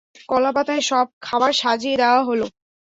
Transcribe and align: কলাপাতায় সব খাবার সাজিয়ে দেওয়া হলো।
কলাপাতায় 0.29 0.83
সব 0.89 1.07
খাবার 1.21 1.51
সাজিয়ে 1.53 1.97
দেওয়া 1.97 2.21
হলো। 2.23 2.45